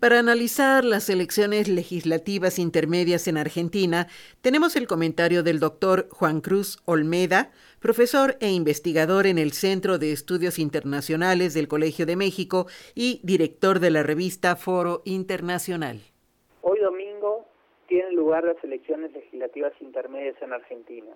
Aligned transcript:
Para 0.00 0.18
analizar 0.18 0.82
las 0.82 1.10
elecciones 1.10 1.68
legislativas 1.68 2.58
intermedias 2.58 3.28
en 3.28 3.36
Argentina, 3.36 4.06
tenemos 4.40 4.74
el 4.74 4.86
comentario 4.86 5.42
del 5.42 5.60
doctor 5.60 6.08
Juan 6.08 6.40
Cruz 6.40 6.78
Olmeda, 6.86 7.50
profesor 7.80 8.36
e 8.40 8.48
investigador 8.48 9.26
en 9.26 9.36
el 9.36 9.52
Centro 9.52 9.98
de 9.98 10.12
Estudios 10.12 10.58
Internacionales 10.58 11.52
del 11.52 11.68
Colegio 11.68 12.06
de 12.06 12.16
México 12.16 12.66
y 12.94 13.20
director 13.24 13.78
de 13.78 13.90
la 13.90 14.02
revista 14.02 14.56
Foro 14.56 15.02
Internacional. 15.04 16.00
Hoy 16.62 16.78
domingo 16.78 17.44
tienen 17.86 18.16
lugar 18.16 18.44
las 18.44 18.64
elecciones 18.64 19.12
legislativas 19.12 19.74
intermedias 19.80 20.40
en 20.40 20.54
Argentina, 20.54 21.12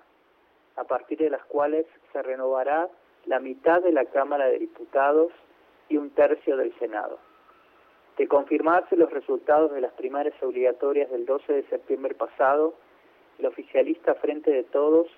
a 0.77 0.85
partir 0.85 1.17
de 1.17 1.31
las 1.31 1.45
cuales 1.47 1.87
se 2.13 2.21
renovará 2.21 2.91
la 3.25 3.41
mitad 3.41 3.81
de 3.81 3.93
la 3.93 4.05
Cámara 4.05 4.45
de 4.45 4.59
Diputados 4.59 5.33
y 5.89 5.97
un 5.97 6.11
tercio 6.11 6.59
del 6.59 6.79
Senado. 6.79 7.19
De 8.17 8.29
confirmarse 8.29 8.97
los 8.97 9.11
resultados 9.11 9.73
de 9.73 9.81
las 9.81 9.93
primarias 9.93 10.41
obligatorias 10.41 11.11
del 11.11 11.27
12 11.27 11.53
de 11.53 11.63
septiembre 11.65 12.15
pasado, 12.15 12.75
el 13.39 13.47
oficialista 13.47 14.15
Frente 14.15 14.53
de 14.53 14.63
Todos 14.63 15.09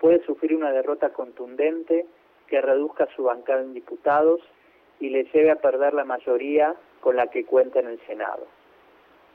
puede 0.00 0.24
sufrir 0.24 0.56
una 0.56 0.72
derrota 0.72 1.10
contundente 1.10 2.06
que 2.48 2.60
reduzca 2.60 3.06
su 3.14 3.24
bancada 3.24 3.62
en 3.62 3.74
diputados 3.74 4.40
y 4.98 5.10
le 5.10 5.24
lleve 5.24 5.50
a 5.52 5.60
perder 5.60 5.94
la 5.94 6.04
mayoría 6.04 6.74
con 7.00 7.16
la 7.16 7.28
que 7.28 7.44
cuenta 7.44 7.78
en 7.78 7.86
el 7.86 8.00
Senado. 8.06 8.46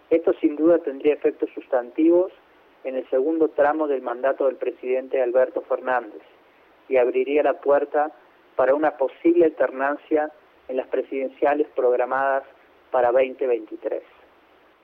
Esto 0.10 0.34
sin 0.34 0.56
duda 0.56 0.80
tendría 0.80 1.14
efectos 1.14 1.50
sustantivos 1.54 2.32
en 2.84 2.96
el 2.96 3.10
segundo 3.10 3.50
tramo 3.50 3.88
del 3.88 4.02
mandato 4.02 4.46
del 4.46 4.56
presidente 4.58 5.22
Alberto 5.22 5.62
Fernández 5.62 6.22
y 6.90 6.98
abriría 6.98 7.44
la 7.44 7.60
puerta 7.60 8.12
para 8.56 8.76
una 8.76 8.98
posible 8.98 9.46
alternancia 9.46 10.32
en 10.68 10.78
las 10.78 10.88
presidenciales 10.88 11.68
programadas 11.76 12.44
para 12.92 13.12
2023. 13.12 14.04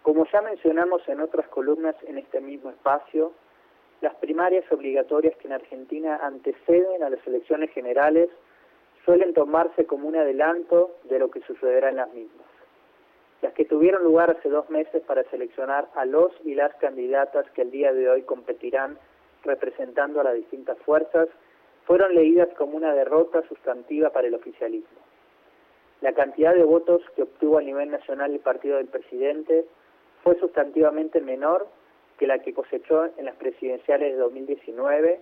Como 0.02 0.26
ya 0.32 0.42
mencionamos 0.42 1.08
en 1.08 1.22
otras 1.22 1.48
columnas 1.48 1.96
en 2.06 2.18
este 2.18 2.42
mismo 2.42 2.70
espacio, 2.70 3.32
las 4.02 4.16
primarias 4.16 4.70
obligatorias 4.72 5.36
que 5.38 5.48
en 5.48 5.54
Argentina 5.54 6.20
anteceden 6.22 7.04
a 7.04 7.10
las 7.10 7.26
elecciones 7.26 7.72
generales 7.72 8.30
suelen 9.06 9.34
tomarse 9.34 9.86
como 9.86 10.08
un 10.08 10.16
adelanto 10.16 10.92
de 11.06 11.20
lo 11.20 11.32
que 11.32 11.42
sucederá 11.42 11.90
en 11.90 11.98
las 11.98 12.14
mismas. 12.14 12.48
Las 13.42 13.54
que 13.54 13.66
tuvieron 13.66 14.04
lugar 14.04 14.32
hace 14.32 14.50
dos 14.50 14.70
meses 14.70 15.02
para 15.04 15.24
seleccionar 15.30 15.88
a 15.96 16.06
los 16.06 16.32
y 16.44 16.56
las 16.56 16.74
candidatas 16.76 17.50
que 17.52 17.62
el 17.62 17.72
día 17.72 17.94
de 17.94 18.10
hoy 18.10 18.24
competirán 18.24 18.98
representando 19.44 20.22
a 20.22 20.24
las 20.24 20.36
distintas 20.36 20.78
fuerzas 20.80 21.28
fueron 21.86 22.16
leídas 22.16 22.50
como 22.58 22.78
una 22.78 22.94
derrota 22.94 23.42
sustantiva 23.48 24.10
para 24.12 24.28
el 24.28 24.36
oficialismo. 24.36 25.00
La 26.04 26.12
cantidad 26.12 26.54
de 26.54 26.66
votos 26.66 27.02
que 27.16 27.22
obtuvo 27.22 27.60
a 27.60 27.62
nivel 27.62 27.90
nacional 27.90 28.34
el 28.34 28.42
partido 28.42 28.76
del 28.76 28.88
presidente 28.88 29.64
fue 30.22 30.38
sustantivamente 30.38 31.22
menor 31.22 31.66
que 32.20 32.28
la 32.28 32.40
que 32.40 32.54
cosechó 32.54 33.06
en 33.16 33.24
las 33.24 33.38
presidenciales 33.38 34.12
de 34.12 34.18
2019 34.18 35.22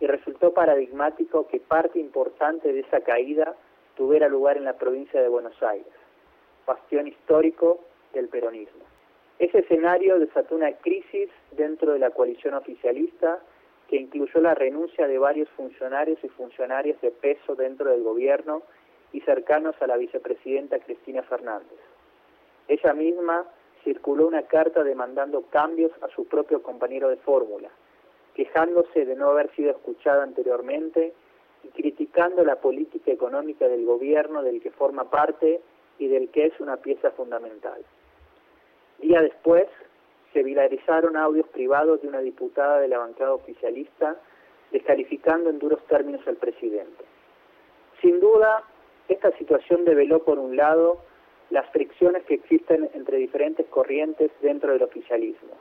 y 0.00 0.06
resultó 0.06 0.54
paradigmático 0.54 1.46
que 1.46 1.60
parte 1.60 1.98
importante 1.98 2.72
de 2.72 2.80
esa 2.80 3.02
caída 3.02 3.54
tuviera 3.98 4.26
lugar 4.28 4.56
en 4.56 4.64
la 4.64 4.78
provincia 4.78 5.20
de 5.20 5.28
Buenos 5.28 5.62
Aires, 5.62 5.92
bastión 6.66 7.06
histórico 7.06 7.80
del 8.14 8.28
peronismo. 8.28 8.82
Ese 9.38 9.58
escenario 9.58 10.18
desató 10.18 10.54
una 10.54 10.72
crisis 10.72 11.28
dentro 11.50 11.92
de 11.92 11.98
la 11.98 12.08
coalición 12.08 12.54
oficialista 12.54 13.40
que 13.90 13.96
incluyó 13.96 14.40
la 14.40 14.54
renuncia 14.54 15.06
de 15.06 15.18
varios 15.18 15.50
funcionarios 15.50 16.18
y 16.24 16.28
funcionarias 16.28 16.98
de 17.02 17.10
peso 17.10 17.54
dentro 17.56 17.90
del 17.90 18.02
gobierno 18.02 18.62
y 19.14 19.20
cercanos 19.20 19.74
a 19.80 19.86
la 19.86 19.96
vicepresidenta 19.96 20.80
Cristina 20.80 21.22
Fernández. 21.22 21.78
Ella 22.66 22.92
misma 22.92 23.46
circuló 23.84 24.26
una 24.26 24.42
carta 24.42 24.82
demandando 24.82 25.42
cambios 25.50 25.92
a 26.02 26.08
su 26.08 26.26
propio 26.26 26.62
compañero 26.62 27.08
de 27.08 27.16
fórmula, 27.18 27.70
quejándose 28.34 29.04
de 29.04 29.14
no 29.14 29.30
haber 29.30 29.54
sido 29.54 29.70
escuchada 29.70 30.24
anteriormente 30.24 31.14
y 31.62 31.68
criticando 31.68 32.44
la 32.44 32.56
política 32.56 33.12
económica 33.12 33.68
del 33.68 33.86
gobierno 33.86 34.42
del 34.42 34.60
que 34.60 34.72
forma 34.72 35.08
parte 35.08 35.60
y 35.98 36.08
del 36.08 36.30
que 36.30 36.46
es 36.46 36.58
una 36.58 36.78
pieza 36.78 37.12
fundamental. 37.12 37.84
Día 38.98 39.22
después, 39.22 39.66
se 40.32 40.42
viralizaron 40.42 41.16
audios 41.16 41.46
privados 41.48 42.02
de 42.02 42.08
una 42.08 42.20
diputada 42.20 42.80
de 42.80 42.88
la 42.88 42.98
bancada 42.98 43.32
oficialista 43.32 44.16
descalificando 44.72 45.50
en 45.50 45.60
duros 45.60 45.86
términos 45.86 46.26
al 46.26 46.36
presidente. 46.36 47.04
Sin 48.00 48.18
duda, 48.18 48.64
esta 49.08 49.30
situación 49.38 49.84
develó, 49.84 50.24
por 50.24 50.38
un 50.38 50.56
lado, 50.56 50.98
las 51.50 51.68
fricciones 51.70 52.24
que 52.24 52.34
existen 52.34 52.88
entre 52.94 53.18
diferentes 53.18 53.66
corrientes 53.66 54.30
dentro 54.40 54.72
del 54.72 54.82
oficialismo, 54.82 55.52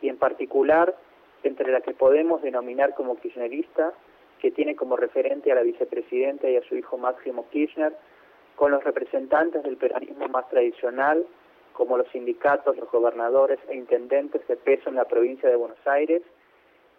y 0.00 0.08
en 0.08 0.16
particular 0.16 0.96
entre 1.42 1.70
la 1.70 1.80
que 1.80 1.92
podemos 1.92 2.42
denominar 2.42 2.94
como 2.94 3.16
kirchnerista, 3.16 3.92
que 4.40 4.50
tiene 4.50 4.76
como 4.76 4.96
referente 4.96 5.52
a 5.52 5.54
la 5.54 5.62
vicepresidenta 5.62 6.48
y 6.48 6.56
a 6.56 6.62
su 6.62 6.76
hijo 6.76 6.96
Máximo 6.96 7.48
Kirchner, 7.50 7.94
con 8.56 8.72
los 8.72 8.82
representantes 8.82 9.62
del 9.62 9.76
peronismo 9.76 10.26
más 10.28 10.48
tradicional, 10.48 11.26
como 11.72 11.96
los 11.96 12.08
sindicatos, 12.08 12.76
los 12.76 12.90
gobernadores 12.90 13.58
e 13.68 13.76
intendentes 13.76 14.46
de 14.48 14.56
peso 14.56 14.88
en 14.88 14.96
la 14.96 15.04
provincia 15.04 15.48
de 15.48 15.56
Buenos 15.56 15.78
Aires, 15.86 16.22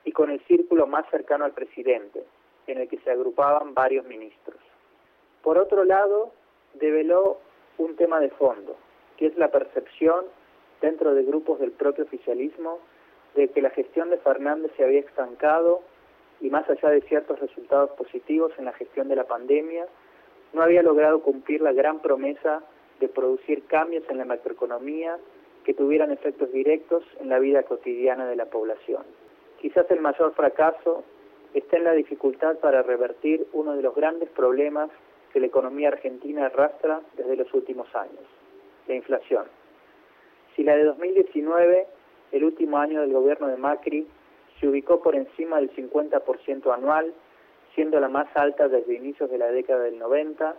y 0.06 0.12
con 0.12 0.32
el 0.32 0.40
círculo 0.46 0.88
más 0.88 1.10
cercano 1.10 1.44
al 1.44 1.52
presidente, 1.52 2.24
en 2.68 2.78
el 2.78 2.88
que 2.88 3.00
se 3.00 3.12
agrupaban 3.12 3.74
varios 3.74 4.06
ministros. 4.06 4.59
Por 5.44 5.58
otro 5.58 5.84
lado, 5.84 6.32
develó 6.74 7.40
un 7.78 7.96
tema 7.96 8.20
de 8.20 8.30
fondo, 8.30 8.76
que 9.18 9.28
es 9.28 9.38
la 9.38 9.50
percepción 9.50 10.26
dentro 10.82 11.14
de 11.14 11.24
grupos 11.24 11.60
del 11.60 11.72
propio 11.72 12.06
oficialismo 12.06 12.80
de 13.36 13.50
que 13.50 13.62
la 13.62 13.70
gestión 13.70 14.10
de 14.10 14.18
Fernández 14.18 14.72
se 14.76 14.84
había 14.84 15.00
estancado 15.00 15.82
y 16.42 16.50
más 16.50 16.70
allá 16.70 16.90
de 16.90 17.02
ciertos 17.02 17.40
resultados 17.40 17.92
positivos 17.92 18.52
en 18.58 18.66
la 18.66 18.74
gestión 18.74 19.08
de 19.08 19.16
la 19.16 19.26
pandemia, 19.26 19.88
no 20.54 20.62
había 20.62 20.82
logrado 20.82 21.22
cumplir 21.22 21.62
la 21.62 21.74
gran 21.74 22.00
promesa 22.00 22.64
de 23.00 23.08
producir 23.08 23.66
cambios 23.66 24.04
en 24.10 24.18
la 24.18 24.26
macroeconomía 24.26 25.18
que 25.64 25.74
tuvieran 25.74 26.12
efectos 26.12 26.52
directos 26.52 27.04
en 27.20 27.30
la 27.30 27.40
vida 27.40 27.64
cotidiana 27.64 28.26
de 28.26 28.36
la 28.36 28.46
población. 28.46 29.04
Quizás 29.62 29.90
el 29.92 30.00
mayor 30.00 30.34
fracaso 30.34 31.04
está 31.54 31.78
en 31.78 31.84
la 31.84 31.94
dificultad 31.94 32.58
para 32.60 32.82
revertir 32.82 33.48
uno 33.54 33.76
de 33.76 33.82
los 33.82 33.96
grandes 33.96 34.30
problemas 34.30 34.90
que 35.32 35.40
la 35.40 35.48
economía 35.48 35.90
argentina 35.90 36.48
arrastra 36.48 37.02
desde 37.16 37.36
los 37.36 37.54
últimos 37.54 37.94
años, 37.96 38.24
la 38.88 38.96
inflación. 38.96 39.46
Si 40.56 40.64
la 40.64 40.76
de 40.76 40.84
2019, 40.84 41.88
el 42.32 42.44
último 42.44 42.78
año 42.78 43.02
del 43.02 43.14
gobierno 43.14 43.48
de 43.48 43.58
Macri, 43.58 44.08
se 44.60 44.68
ubicó 44.68 45.02
por 45.02 45.16
encima 45.16 45.58
del 45.58 45.74
50% 45.76 46.74
anual, 46.74 47.14
siendo 47.76 48.00
la 48.00 48.10
más 48.10 48.28
alta 48.36 48.68
desde 48.68 48.94
inicios 48.94 49.30
de 49.30 49.38
la 49.38 49.48
década 49.48 49.84
del 49.84 49.98
90, 49.98 50.56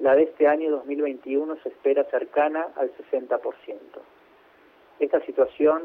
la 0.00 0.14
de 0.16 0.24
este 0.24 0.48
año 0.48 0.70
2021 0.70 1.56
se 1.62 1.68
espera 1.68 2.04
cercana 2.04 2.68
al 2.76 2.90
60%. 2.96 3.40
Esta 4.98 5.20
situación 5.20 5.84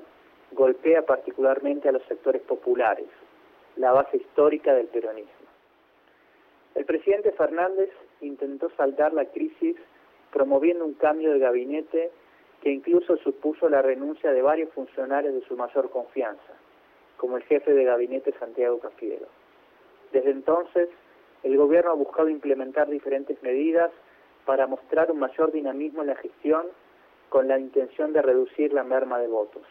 golpea 0.52 1.06
particularmente 1.06 1.90
a 1.90 1.92
los 1.92 2.04
sectores 2.04 2.42
populares, 2.42 3.08
la 3.76 3.92
base 3.92 4.18
histórica 4.18 4.74
del 4.74 4.88
peronismo. 4.88 5.32
El 6.76 6.86
presidente 6.86 7.32
Fernández 7.34 7.90
intentó 8.22 8.70
saldar 8.78 9.14
la 9.14 9.26
crisis 9.26 9.76
promoviendo 10.32 10.86
un 10.86 10.94
cambio 10.94 11.32
de 11.34 11.40
gabinete 11.40 12.12
que 12.62 12.72
incluso 12.72 13.18
supuso 13.18 13.70
la 13.70 13.82
renuncia 13.82 14.32
de 14.32 14.42
varios 14.42 14.72
funcionarios 14.74 15.34
de 15.34 15.42
su 15.42 15.56
mayor 15.56 15.90
confianza, 15.90 16.54
como 17.18 17.38
el 17.38 17.44
jefe 17.44 17.74
de 17.74 17.84
gabinete 17.84 18.34
Santiago 18.40 18.80
Cafiero. 18.80 19.28
Desde 20.12 20.32
entonces, 20.32 20.90
el 21.44 21.56
gobierno 21.56 21.92
ha 21.92 21.96
buscado 21.96 22.30
implementar 22.30 22.90
diferentes 22.90 23.42
medidas 23.42 23.92
para 24.46 24.68
mostrar 24.68 25.12
un 25.12 25.20
mayor 25.20 25.52
dinamismo 25.52 26.02
en 26.02 26.08
la 26.08 26.16
gestión 26.16 26.66
con 27.30 27.48
la 27.48 27.60
intención 27.60 28.12
de 28.12 28.22
reducir 28.22 28.74
la 28.74 28.84
merma 28.84 29.20
de 29.20 29.28
votos. 29.28 29.64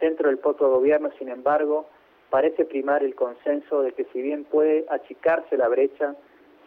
Dentro 0.00 0.28
del 0.28 0.38
propio 0.38 0.70
gobierno, 0.70 1.10
sin 1.18 1.28
embargo, 1.28 1.86
parece 2.30 2.64
primar 2.64 3.02
el 3.02 3.14
consenso 3.14 3.82
de 3.82 3.92
que 3.92 4.04
si 4.06 4.22
bien 4.22 4.44
puede 4.44 4.86
achicarse 4.88 5.56
la 5.56 5.68
brecha, 5.68 6.14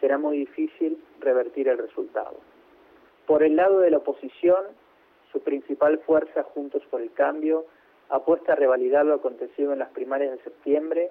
será 0.00 0.18
muy 0.18 0.38
difícil 0.38 1.02
revertir 1.20 1.68
el 1.68 1.78
resultado. 1.78 2.36
Por 3.26 3.42
el 3.42 3.56
lado 3.56 3.80
de 3.80 3.90
la 3.90 3.98
oposición, 3.98 4.64
su 5.32 5.40
principal 5.40 5.98
fuerza, 6.00 6.42
Juntos 6.42 6.82
por 6.90 7.00
el 7.00 7.12
Cambio, 7.12 7.66
apuesta 8.08 8.52
a 8.52 8.56
revalidar 8.56 9.04
lo 9.04 9.14
acontecido 9.14 9.72
en 9.72 9.80
las 9.80 9.90
primarias 9.90 10.32
de 10.32 10.42
septiembre 10.44 11.10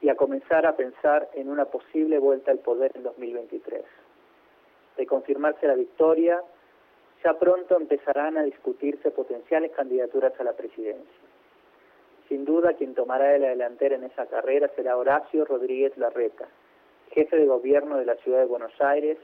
y 0.00 0.08
a 0.08 0.16
comenzar 0.16 0.66
a 0.66 0.76
pensar 0.76 1.28
en 1.34 1.48
una 1.48 1.66
posible 1.66 2.18
vuelta 2.18 2.50
al 2.50 2.58
poder 2.58 2.92
en 2.94 3.02
2023. 3.02 3.84
De 4.96 5.06
confirmarse 5.06 5.66
la 5.66 5.74
victoria, 5.74 6.42
ya 7.22 7.38
pronto 7.38 7.76
empezarán 7.76 8.36
a 8.36 8.42
discutirse 8.42 9.10
potenciales 9.10 9.70
candidaturas 9.72 10.32
a 10.40 10.44
la 10.44 10.54
presidencia. 10.54 11.22
Sin 12.28 12.44
duda, 12.44 12.72
quien 12.74 12.94
tomará 12.94 13.36
la 13.38 13.50
delantera 13.50 13.96
en 13.96 14.04
esa 14.04 14.26
carrera 14.26 14.70
será 14.74 14.96
Horacio 14.96 15.44
Rodríguez 15.44 15.96
Larreta, 15.98 16.48
jefe 17.14 17.36
de 17.36 17.46
gobierno 17.46 17.98
de 17.98 18.06
la 18.06 18.16
ciudad 18.16 18.40
de 18.40 18.46
Buenos 18.46 18.72
Aires 18.80 19.18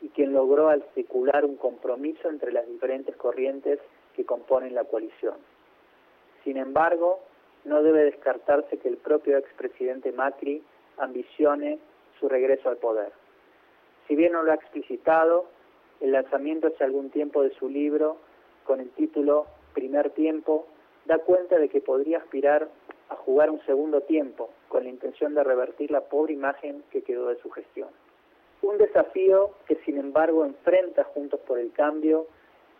y 0.00 0.08
quien 0.08 0.32
logró 0.32 0.68
articular 0.68 1.44
un 1.44 1.56
compromiso 1.56 2.28
entre 2.28 2.52
las 2.52 2.66
diferentes 2.66 3.16
corrientes 3.16 3.78
que 4.14 4.24
componen 4.24 4.74
la 4.74 4.84
coalición. 4.84 5.34
Sin 6.44 6.56
embargo, 6.56 7.20
no 7.64 7.82
debe 7.82 8.04
descartarse 8.04 8.78
que 8.78 8.88
el 8.88 8.96
propio 8.96 9.36
expresidente 9.36 10.12
Macri 10.12 10.62
ambicione 10.98 11.78
su 12.18 12.28
regreso 12.28 12.68
al 12.68 12.76
poder. 12.78 13.12
Si 14.08 14.16
bien 14.16 14.32
no 14.32 14.42
lo 14.42 14.52
ha 14.52 14.56
explicitado, 14.56 15.46
el 16.00 16.12
lanzamiento 16.12 16.68
hace 16.68 16.84
algún 16.84 17.10
tiempo 17.10 17.42
de 17.42 17.50
su 17.54 17.68
libro, 17.68 18.16
con 18.64 18.80
el 18.80 18.90
título 18.90 19.46
Primer 19.74 20.10
Tiempo, 20.10 20.66
da 21.04 21.18
cuenta 21.18 21.58
de 21.58 21.68
que 21.68 21.80
podría 21.80 22.18
aspirar 22.18 22.68
a 23.08 23.16
jugar 23.16 23.50
un 23.50 23.60
segundo 23.66 24.00
tiempo, 24.02 24.50
con 24.70 24.84
la 24.84 24.90
intención 24.90 25.34
de 25.34 25.44
revertir 25.44 25.90
la 25.90 26.00
pobre 26.00 26.32
imagen 26.32 26.84
que 26.90 27.02
quedó 27.02 27.28
de 27.28 27.36
su 27.42 27.50
gestión. 27.50 27.88
Un 28.62 28.78
desafío 28.78 29.50
que 29.66 29.74
sin 29.84 29.98
embargo 29.98 30.44
enfrenta 30.44 31.04
Juntos 31.04 31.40
por 31.40 31.58
el 31.58 31.72
Cambio 31.72 32.26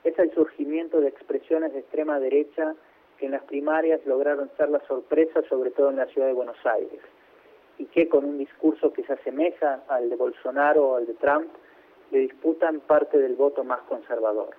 es 0.05 0.19
el 0.19 0.33
surgimiento 0.33 1.01
de 1.01 1.09
expresiones 1.09 1.73
de 1.73 1.81
extrema 1.81 2.21
derecha 2.21 2.75
que 3.19 3.27
en 3.27 3.33
las 3.33 3.43
primarias 3.43 4.01
lograron 4.07 4.51
ser 4.57 4.71
la 4.71 4.81
sorpresa, 4.87 5.43
sobre 5.49 5.73
todo 5.73 5.91
en 5.91 5.97
la 5.97 6.07
ciudad 6.07 6.29
de 6.29 6.33
Buenos 6.33 6.65
Aires, 6.65 7.01
y 7.77 7.87
que 7.87 8.09
con 8.09 8.25
un 8.25 8.39
discurso 8.39 8.93
que 8.93 9.03
se 9.03 9.13
asemeja 9.13 9.83
al 9.89 10.09
de 10.09 10.17
Bolsonaro 10.17 10.91
o 10.91 10.97
al 10.97 11.07
de 11.07 11.15
Trump, 11.15 11.51
le 12.13 12.21
disputan 12.21 12.81
parte 12.81 13.19
del 13.19 13.35
voto 13.35 13.65
más 13.65 13.81
conservador. 13.83 14.51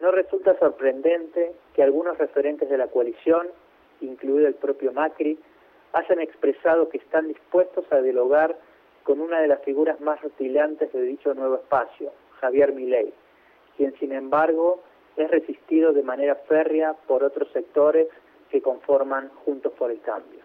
No 0.00 0.10
resulta 0.10 0.58
sorprendente 0.58 1.54
que 1.74 1.82
algunos 1.82 2.18
referentes 2.18 2.68
de 2.68 2.78
la 2.78 2.88
coalición, 2.88 3.48
incluido 4.00 4.46
el 4.46 4.54
propio 4.54 4.92
Macri, 4.92 5.38
hayan 5.94 6.20
expresado 6.20 6.88
que 6.88 6.98
están 6.98 7.28
dispuestos 7.28 7.84
a 7.90 8.00
dialogar 8.00 8.56
con 9.04 9.20
una 9.20 9.40
de 9.40 9.48
las 9.48 9.62
figuras 9.62 10.00
más 10.00 10.20
rutilantes 10.22 10.92
de 10.92 11.02
dicho 11.02 11.34
nuevo 11.34 11.56
espacio, 11.56 12.12
Javier 12.40 12.72
Milei, 12.72 13.12
quien 13.76 13.94
sin 13.98 14.12
embargo 14.12 14.82
es 15.16 15.30
resistido 15.30 15.92
de 15.92 16.02
manera 16.02 16.34
férrea 16.34 16.94
por 17.06 17.22
otros 17.22 17.48
sectores 17.52 18.08
que 18.50 18.60
conforman 18.60 19.30
Juntos 19.44 19.72
por 19.74 19.90
el 19.90 20.00
Cambio. 20.00 20.40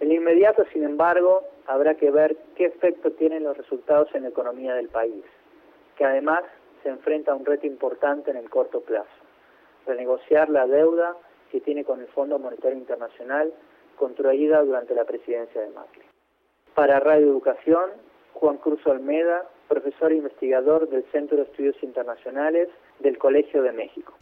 En 0.00 0.12
inmediato, 0.12 0.64
sin 0.72 0.84
embargo, 0.84 1.42
habrá 1.66 1.94
que 1.94 2.10
ver 2.10 2.36
qué 2.56 2.66
efecto 2.66 3.12
tienen 3.12 3.44
los 3.44 3.56
resultados 3.56 4.08
en 4.14 4.22
la 4.22 4.28
economía 4.28 4.74
del 4.74 4.88
país, 4.88 5.24
que 5.96 6.04
además 6.04 6.42
se 6.82 6.88
enfrenta 6.88 7.32
a 7.32 7.34
un 7.34 7.44
reto 7.44 7.66
importante 7.66 8.30
en 8.30 8.36
el 8.36 8.50
corto 8.50 8.80
plazo, 8.80 9.08
renegociar 9.86 10.48
la 10.48 10.66
deuda 10.66 11.16
que 11.50 11.60
tiene 11.60 11.84
con 11.84 12.00
el 12.00 12.06
Fondo 12.08 12.38
Monetario 12.38 12.78
Internacional 12.78 13.52
contraída 14.02 14.64
durante 14.64 14.96
la 14.96 15.04
presidencia 15.04 15.60
de 15.60 15.68
Macri. 15.68 16.02
Para 16.74 16.98
Radio 16.98 17.28
Educación, 17.28 17.90
Juan 18.32 18.56
Cruz 18.56 18.84
Olmeda, 18.84 19.48
profesor 19.68 20.10
e 20.10 20.16
investigador 20.16 20.88
del 20.88 21.04
Centro 21.12 21.36
de 21.36 21.44
Estudios 21.44 21.76
Internacionales 21.84 22.68
del 22.98 23.16
Colegio 23.16 23.62
de 23.62 23.70
México. 23.70 24.12